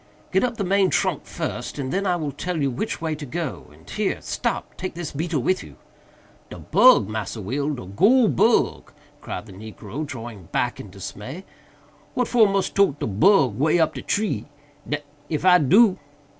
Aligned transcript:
"Get 0.31 0.43
up 0.43 0.57
the 0.57 0.63
main 0.63 0.89
trunk 0.89 1.25
first, 1.25 1.77
and 1.77 1.93
then 1.93 2.07
I 2.07 2.15
will 2.15 2.31
tell 2.31 2.59
you 2.59 2.71
which 2.71 3.01
way 3.01 3.13
to 3.13 3.23
go—and 3.23 3.87
here—stop! 3.87 4.75
take 4.75 4.95
this 4.95 5.11
beetle 5.11 5.43
with 5.43 5.61
you." 5.63 5.75
"De 6.49 6.57
bug, 6.57 7.07
Massa 7.07 7.39
Will!—de 7.39 7.85
goole 7.85 8.27
bug!" 8.27 8.93
cried 9.21 9.45
the 9.45 9.53
negro, 9.53 10.03
drawing 10.03 10.45
back 10.45 10.79
in 10.79 10.89
dismay—"what 10.89 12.27
for 12.27 12.49
mus 12.49 12.71
tote 12.71 12.99
de 12.99 13.05
bug 13.05 13.59
way 13.59 13.79
up 13.79 13.93
de 13.93 14.01
tree?—d—n 14.01 15.03
if 15.29 15.45
I 15.45 15.59
do!" 15.59 15.99